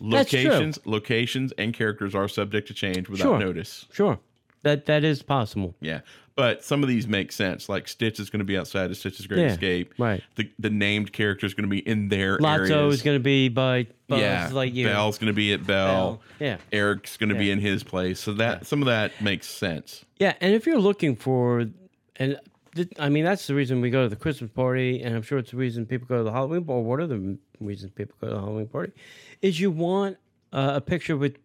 [0.00, 0.40] That's true.
[0.44, 3.38] Locations, locations, and characters are subject to change without Sure.
[3.38, 3.86] notice.
[3.92, 4.18] Sure,
[4.62, 5.74] that that is possible.
[5.80, 6.00] Yeah,
[6.36, 7.68] but some of these make sense.
[7.68, 9.94] Like Stitch is going to be outside of Stitch's Great Yeah, Escape.
[9.98, 10.22] right.
[10.36, 12.94] The the named character is going to be in their Lotso areas.
[12.94, 14.48] is going to be by Buzz yeah.
[14.50, 14.84] Lightyear.
[14.84, 16.14] Belle's going to be at Belle.
[16.14, 16.20] Belle.
[16.38, 16.56] Yeah.
[16.72, 17.54] Eric's going to be Yeah.
[17.54, 18.20] in his place.
[18.20, 20.04] So that some of that makes sense.
[20.20, 21.66] Yeah, and if you're looking for,
[22.16, 22.38] and
[22.98, 25.50] I mean that's the reason we go to the Christmas party, and I'm sure it's
[25.52, 26.82] the reason people go to the Halloween party.
[26.82, 28.92] What are the reasons people go to the Halloween party?
[29.42, 30.16] Is you want
[30.52, 31.36] uh, a picture with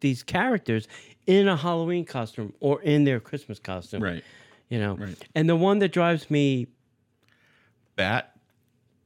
[0.00, 0.88] these characters
[1.26, 4.24] in a Halloween costume or in their Christmas costume, Right.
[4.68, 5.16] You know, Right.
[5.34, 6.66] and the one that drives me
[7.96, 8.34] Bat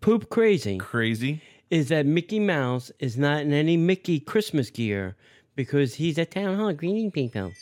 [0.01, 1.43] poop crazy crazy.
[1.71, 5.17] is that Mickey Mouse is not in any Mickey Christmas gear
[5.57, 7.53] because he's at town hall greeting people.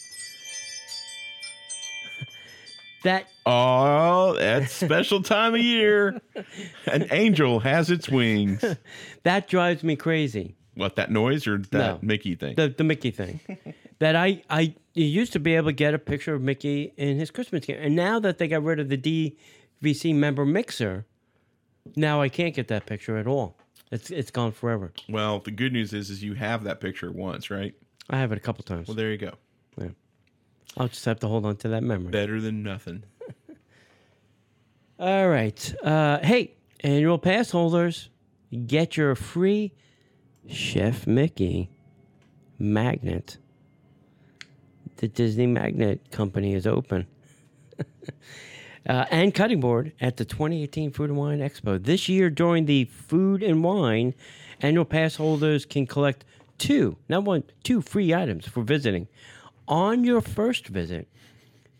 [3.04, 6.20] That Oh, that special time of year.
[6.86, 8.64] An angel has its wings.
[9.22, 10.56] that drives me crazy.
[10.74, 11.98] What that noise or that No.
[12.02, 12.56] Mickey thing?
[12.56, 13.40] The the Mickey thing.
[14.00, 17.16] that I I you used to be able to get a picture of Mickey in
[17.18, 18.98] his Christmas gear, and now that they got rid of the
[19.82, 21.06] DVC member mixer,
[21.96, 23.56] now I can't get that picture at all.
[23.92, 24.92] It's it's gone forever.
[25.08, 27.74] well, the good news is, is you have that picture once, right?
[28.10, 28.88] I have it a couple times.
[28.88, 29.34] Well, there you go.
[30.76, 32.10] I'll just have to hold on to that memory.
[32.10, 33.04] Better than nothing.
[34.98, 35.74] All right.
[35.82, 38.10] Uh, hey, annual pass holders,
[38.66, 39.72] get your free
[40.48, 41.70] Chef Mickey
[42.58, 43.38] magnet.
[44.96, 47.06] The Disney Magnet Company is open.
[48.88, 51.82] uh, and cutting board at the 2018 Food and Wine Expo.
[51.82, 54.14] This year, during the Food and Wine,
[54.60, 56.24] annual pass holders can collect
[56.58, 59.08] two, not one, two free items for visiting.
[59.66, 61.08] On your first visit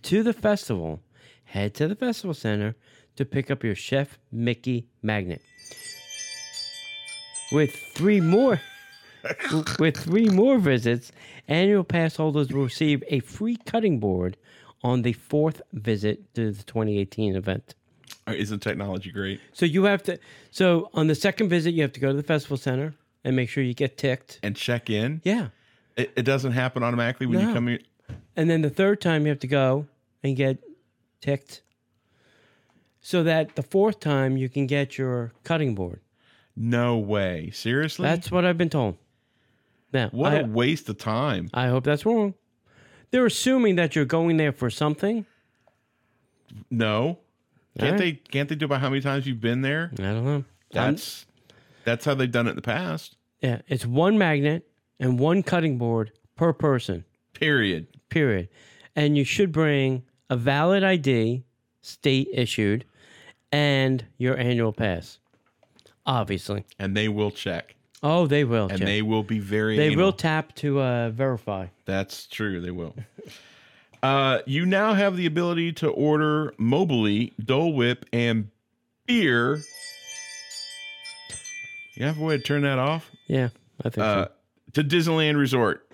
[0.03, 1.01] to the festival,
[1.45, 2.77] head to the festival center
[3.17, 5.43] to pick up your Chef Mickey magnet.
[7.53, 8.61] With three more
[9.79, 11.13] with three more visits,
[11.49, 14.37] annual pass holders will receive a free cutting board
[14.83, 17.75] on the fourth visit to the 2018 event.
[18.27, 19.41] Isn't technology great?
[19.53, 20.19] So you have to
[20.51, 22.95] so on the second visit you have to go to the festival center
[23.25, 24.41] and make sure you get ticked.
[24.43, 25.21] And check in.
[25.25, 25.49] Yeah.
[25.97, 27.55] It, it doesn't happen automatically when you No.
[27.55, 27.81] come in.
[28.37, 29.87] And then the third time you have to go
[30.23, 30.59] and get
[31.21, 31.63] ticked.
[33.01, 36.01] So that the fourth time you can get your cutting board.
[36.57, 37.51] No way.
[37.53, 38.05] Seriously?
[38.05, 38.97] That's what I've been told.
[39.93, 41.51] Now, what I, a waste of time.
[41.55, 42.35] I hope that's wrong.
[43.11, 45.27] They're assuming that you're going there for something.
[46.71, 47.19] No.
[47.79, 49.91] Can't they can't they do about how many times you've been there?
[49.95, 50.35] I don't know.
[50.37, 51.27] Um, That's
[51.85, 53.17] that's how they've done it in the past.
[53.41, 54.67] yeah, it's one magnet
[55.01, 57.05] and one cutting board per person.
[57.33, 57.87] Period.
[58.09, 58.49] Period.
[58.97, 61.45] And you should bring a valid ID,
[61.83, 62.85] state issued,
[63.53, 65.19] and your annual pass.
[66.07, 66.65] Obviously.
[66.79, 67.75] And they will check.
[68.03, 68.69] Oh, they will.
[68.69, 70.07] And they will be very they anal.
[70.07, 71.67] will tap to uh, verify.
[71.87, 72.61] That's true.
[72.61, 72.95] They will.
[74.03, 78.51] uh, you now have the ability to order mobily Dole Whip and
[79.07, 79.63] beer.
[81.95, 83.11] You have a way to turn that off?
[83.27, 83.49] Yeah,
[83.83, 84.31] I think Uh, so.
[84.75, 85.87] To Disneyland Resort.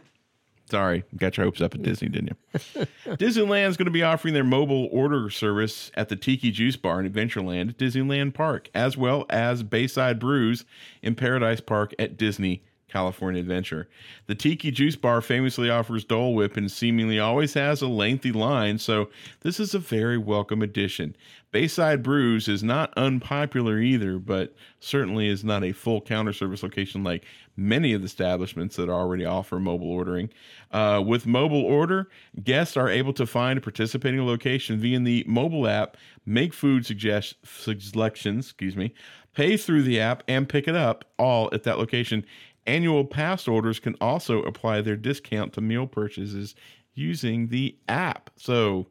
[0.70, 2.86] Sorry, got your hopes up at Disney, didn't you?
[3.16, 7.12] Disneyland's going to be offering their mobile order service at the Tiki Juice Bar in
[7.12, 10.64] Adventureland at Disneyland Park, as well as Bayside Brews
[11.02, 13.88] in Paradise Park at Disney California Adventure.
[14.26, 18.78] The Tiki Juice Bar famously offers Dole Whip and seemingly always has a lengthy line,
[18.78, 19.08] so
[19.40, 21.16] this is a very welcome addition.
[21.52, 27.02] Bayside Brews is not unpopular either, but certainly is not a full counter service location
[27.02, 27.24] like
[27.56, 30.30] many of the establishments that already offer mobile ordering.
[30.70, 32.08] Uh, with mobile order,
[32.44, 37.34] guests are able to find a participating location via the mobile app, make food suggest-
[37.44, 38.94] selections, excuse me,
[39.34, 42.24] pay through the app, and pick it up all at that location.
[42.70, 46.54] Annual pass orders can also apply their discount to meal purchases
[46.94, 48.30] using the app.
[48.36, 48.86] So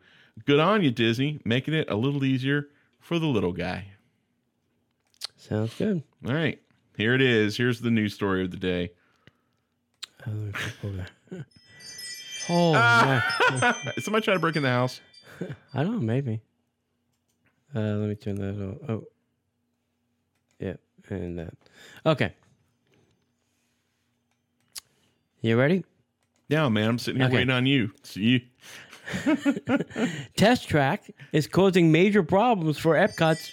[0.45, 2.67] good on you, Disney, making it a little easier
[2.99, 3.85] for the little guy.
[5.37, 6.03] Sounds good.
[6.27, 6.61] All right,
[6.97, 7.55] here it is.
[7.55, 8.91] Here's the news story of the day.
[10.27, 11.45] Oh, let me pull that.
[12.49, 13.73] oh, my.
[13.99, 14.99] Somebody trying to break in the house?
[15.73, 16.41] I don't know, maybe.
[17.73, 18.89] Uh, let me turn that off.
[18.89, 19.03] Oh.
[20.59, 20.73] Yeah,
[21.09, 21.53] and that.
[22.05, 22.33] Okay.
[25.41, 25.85] You ready?
[26.49, 27.37] Yeah, man, I'm sitting here Okay.
[27.37, 27.91] waiting on you.
[28.03, 28.41] So you,
[30.35, 33.51] Test track is causing major problems for Epcot's.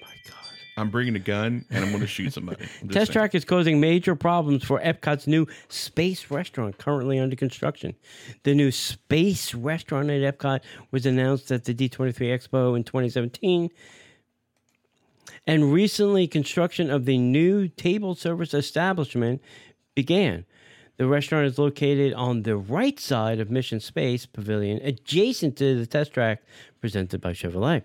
[0.00, 0.36] My God.
[0.76, 2.66] I'm bringing a gun and I'm going to shoot somebody.
[2.90, 3.06] Test saying.
[3.06, 7.94] Track is causing major problems for Epcot's new space restaurant currently under construction.
[8.42, 13.70] The new space restaurant at Epcot was announced at the D23 Expo in 2017.
[15.46, 19.40] And recently, construction of the new table service establishment
[19.94, 20.44] began.
[20.96, 25.86] The restaurant is located on the right side of Mission Space Pavilion, adjacent to the
[25.86, 26.42] test track
[26.80, 27.82] presented by Chevrolet.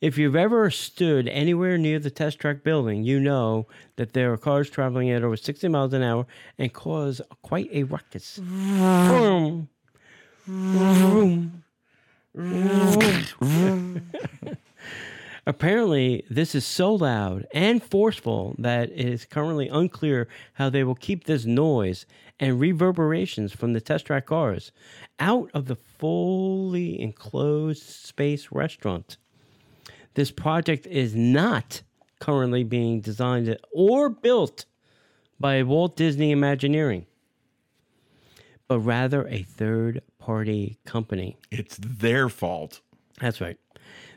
[0.00, 3.66] If you've ever stood anywhere near the test track building, you know
[3.96, 6.26] that there are cars traveling at over 60 miles an hour
[6.58, 8.36] and cause quite a ruckus.
[8.36, 9.68] Vroom.
[10.46, 11.64] Vroom.
[12.34, 14.02] Vroom.
[15.50, 20.94] Apparently, this is so loud and forceful that it is currently unclear how they will
[20.94, 22.06] keep this noise
[22.38, 24.70] and reverberations from the test track cars
[25.18, 29.16] out of the fully enclosed space restaurant.
[30.14, 31.82] This project is not
[32.20, 34.66] currently being designed or built
[35.40, 37.06] by Walt Disney Imagineering,
[38.68, 41.38] but rather a third party company.
[41.50, 42.82] It's their fault.
[43.20, 43.58] That's right.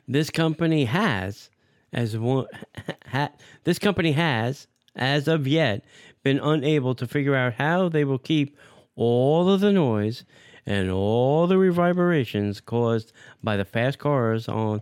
[0.08, 1.50] This company has,
[1.92, 2.48] as one,
[3.08, 3.30] ha,
[3.64, 5.84] this company has, as of yet,
[6.24, 8.58] been unable to figure out how they will keep
[8.96, 10.24] all of the noise
[10.66, 13.12] and all the reverberations caused
[13.44, 14.82] by the fast cars on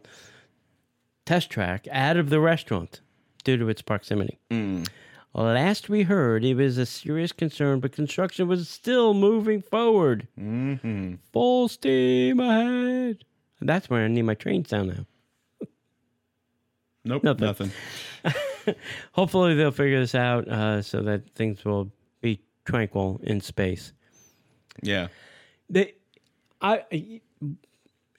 [1.25, 3.01] test track out of the restaurant
[3.43, 4.37] due to its proximity.
[5.33, 10.27] Last we heard, it was a serious concern, but construction was still moving forward.
[10.37, 11.15] Mm-hmm.
[11.31, 13.23] Full steam ahead.
[13.61, 15.67] That's where I need my train sound now.
[17.03, 17.47] Nope, Nothing.
[17.47, 17.71] nothing.
[19.13, 21.91] Hopefully, they'll figure this out uh, so that things will
[22.21, 23.91] be tranquil in space.
[24.83, 25.07] Yeah.
[25.69, 25.95] They,
[26.61, 26.83] I,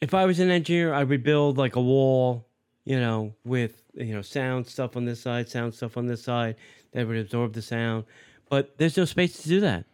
[0.01, 2.45] if I was an engineer, I would build like a wall,
[2.85, 6.57] you know, with you know sound stuff on this side, sound stuff on this side
[6.93, 8.05] that would absorb the sound.
[8.49, 9.85] But there's no space to do that.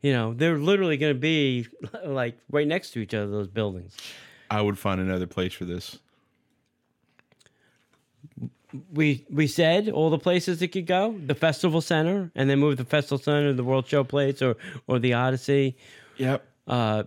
[0.00, 1.66] You know, they're literally going to be
[2.06, 3.30] like right next to each other.
[3.30, 3.94] Those buildings.
[4.52, 5.98] I would find another place for this.
[8.92, 12.76] we we said all the places it could go the festival center and then move
[12.78, 15.76] the festival center to the world show place or or the odyssey
[16.16, 16.42] Yep.
[16.68, 17.02] uh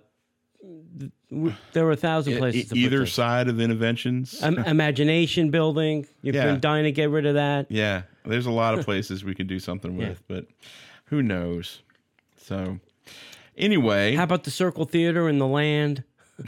[1.32, 5.50] w- there were a thousand places to put E, either side of Innoventions, Im- imagination
[5.50, 6.46] building you've Yeah.
[6.46, 8.04] been dying to get rid of that yeah.
[8.26, 10.10] There's a lot of places we could do something Yeah.
[10.10, 10.46] with, but
[11.06, 11.82] who knows?
[12.38, 12.80] So,
[13.58, 16.04] anyway, how about the circle theater in the land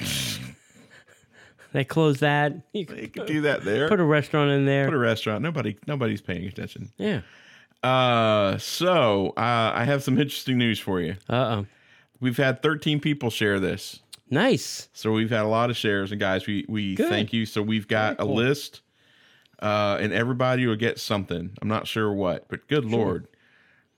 [1.78, 3.88] they close that you you could could do that there.
[3.88, 5.44] put a restaurant in there Put a restaurant.
[5.44, 6.92] Nobody, nobody's paying attention.
[6.98, 7.22] yeah
[7.84, 11.16] Uh, so uh, I have some interesting news for you.
[11.30, 11.68] uh-oh
[12.20, 14.00] We've had 13 people share this.
[14.32, 17.10] nice So we've had a lot of shares, and guys, we we Good.
[17.10, 17.46] thank you.
[17.46, 18.82] So we've got Very a list,
[19.62, 21.52] uh, and everybody will get something.
[21.62, 23.28] I'm not sure what, but good lord,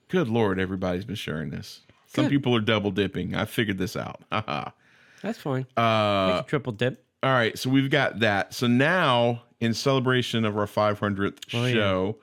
[0.08, 1.80] good lord, everybody's been sharing this.
[2.08, 3.34] Some people are double dipping.
[3.34, 4.20] I figured this out.
[4.30, 4.72] Haha.
[5.22, 8.54] that's fine uh, Make a triple dip all right, so we've got that.
[8.54, 11.72] So now, in celebration of our 500th Oh, yeah.
[11.74, 12.16] show,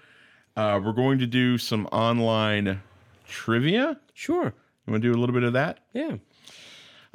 [0.55, 2.81] uh, we're going to do some online
[3.27, 3.99] trivia.
[4.13, 4.45] sure
[4.87, 5.79] You want to do a little bit of that?
[5.93, 6.15] yeah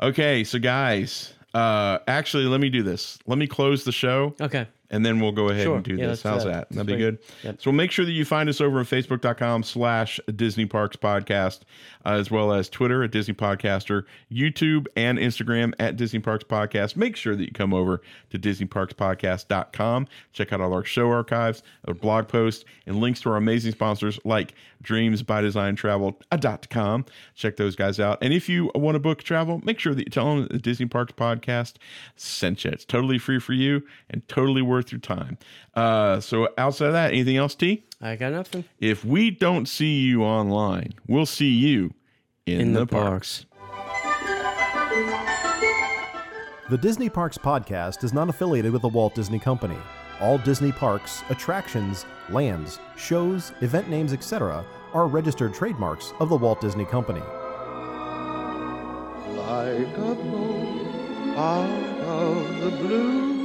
[0.00, 3.18] Okay, so guys, uh, actually, let me do this.
[3.26, 4.34] Let me close the show.
[4.40, 5.76] okay and then we'll go ahead Sure.
[5.76, 6.22] and do Yeah, this.
[6.22, 6.68] How's that.
[6.68, 6.74] that?
[6.76, 7.18] That'd be good.
[7.43, 7.61] Yep.
[7.61, 11.61] So make sure that you find us over at facebook.com slash Disney Parks Podcast,
[12.07, 16.95] uh, as well as Twitter at Disney Podcaster, YouTube and Instagram at Disney Parks Podcast.
[16.95, 20.07] Make sure that you come over to DisneyParksPodcast.com.
[20.32, 24.18] Check out all our show archives, our blog posts, and links to our amazing sponsors
[24.24, 27.05] like Dreams by Design Travel.com.
[27.34, 28.18] Check those guys out.
[28.20, 30.59] And if you want to book travel, make sure that you tell them that the
[30.59, 31.74] Disney Parks Podcast
[32.16, 32.70] sent you.
[32.72, 35.38] It's totally free for you and totally worth your time.
[35.74, 37.84] Uh, so outside of that, anything else, T?
[38.00, 41.94] i got nothing If we don't see you online, we'll see you
[42.46, 43.44] in, in the, the parks.
[43.44, 44.42] parks.
[46.70, 49.76] The Disney Parks podcast is not affiliated with the Walt Disney Company.
[50.20, 54.64] All Disney parks, attractions, lands, shows, event names, etc.,
[54.94, 57.20] are registered trademarks of the Walt Disney Company.
[59.36, 63.41] like a bolt out of the blue.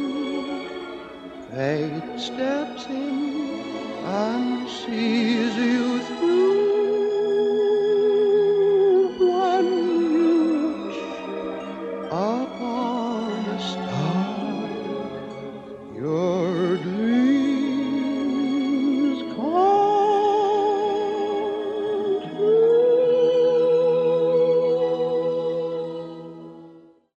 [1.58, 3.64] Fate steps in
[4.06, 6.67] and sees you through.